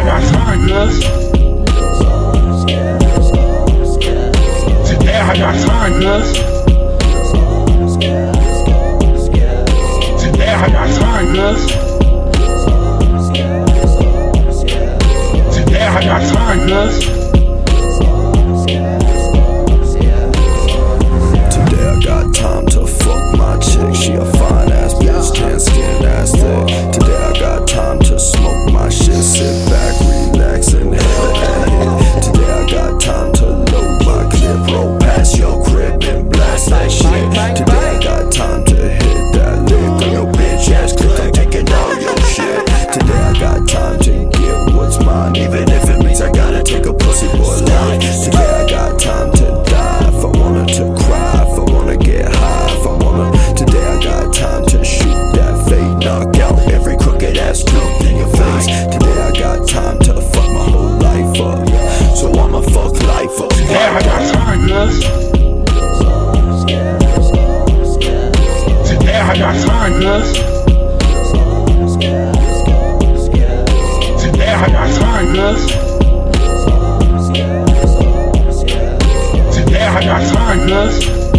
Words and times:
I 0.00 0.02
got 0.02 0.22
Tanya. 0.32 0.88
Today 4.86 5.20
I 5.20 5.36
got 5.36 5.54
Tanya. 5.66 6.14
Today 10.18 10.54
I 10.54 10.68
got 10.70 10.88
Tanya. 10.98 11.48
Today 15.52 15.86
I 15.86 16.00
got 16.02 16.22
Tanya. 16.32 17.29
Today 64.70 64.86
I 69.18 69.34
got 69.36 69.56
time, 69.66 69.94
cuz. 70.00 70.32
Today 74.22 74.52
I 74.52 74.68
got 74.70 74.88
time, 75.00 75.34
cuz. 75.34 75.60
Today 79.56 79.86
I 79.86 80.04
got 80.04 80.22
time, 80.32 80.68
cuz. 80.68 81.29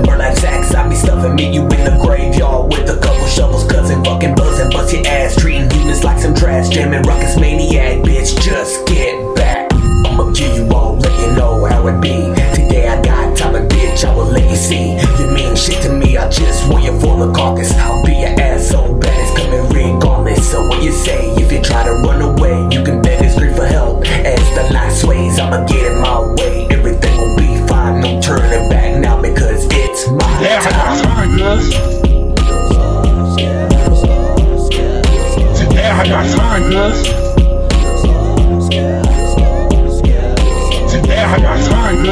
buzzing, 0.00 0.06
burn 0.06 0.18
like 0.18 0.36
sacks. 0.36 0.74
I 0.74 0.88
be 0.88 0.94
stuffing, 0.94 1.34
meet 1.34 1.54
you 1.54 1.62
in 1.62 1.68
the 1.68 1.98
graveyard 2.00 2.72
with 2.72 2.88
a 2.88 2.98
couple 3.00 3.26
shovels, 3.26 3.70
cousin, 3.70 4.04
fucking 4.04 4.34
buzzing, 4.34 4.70
bust 4.70 4.92
your 4.92 5.06
ass, 5.06 5.36
treating 5.36 5.70
humans 5.70 6.04
like 6.04 6.18
some 6.18 6.34
trash, 6.34 6.68
jamming 6.68 7.02
ruckus 7.02 7.38
maniac, 7.38 7.98
bitch, 8.02 8.40
just 8.40 8.86
get 8.86 9.36
back. 9.36 9.72
I'ma 9.72 10.30
give 10.32 10.56
you 10.56 10.68
all, 10.70 10.96
let 10.96 11.20
you 11.20 11.32
know 11.36 11.64
how 11.64 11.86
it 11.86 12.00
be. 12.00 12.32
Today 12.54 12.88
I 12.88 13.02
got 13.02 13.36
time 13.36 13.54
and 13.54 13.70
bitch, 13.70 14.04
I 14.04 14.14
will 14.14 14.26
let 14.26 14.48
you 14.48 14.56
see. 14.56 14.98
You 15.18 15.30
mean 15.30 15.54
shit 15.56 15.82
to 15.82 15.92
me, 15.92 16.16
I 16.16 16.28
just 16.30 16.68
want 16.70 16.84
you 16.84 16.98
for 17.00 17.26
the 17.26 17.32
caucus. 17.32 17.72
I'll 17.74 18.04
be 18.04 18.12
your 18.12 18.40
ass 18.40 18.68
so 18.68 18.94
bad 18.94 19.14
it's 19.20 19.38
coming 19.38 19.68
regardless. 19.68 20.50
So 20.50 20.66
what 20.66 20.82
you 20.82 20.92
say? 20.92 21.29
enough. 31.40 31.64
Today 35.56 35.88
I 35.88 36.04
got 36.06 36.36
time 36.36 36.64
enough. 36.64 37.02
Today 40.90 41.22
I 41.22 41.38
got 41.40 41.70
time 41.70 42.00
enough. 42.00 42.09